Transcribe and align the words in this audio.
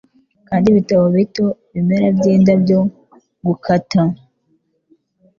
Kandi 0.47 0.65
ibitabo 0.67 1.05
bito; 1.15 1.45
ibimera 1.69 2.07
by'indabyo, 2.17 2.79
gukata 3.45 4.01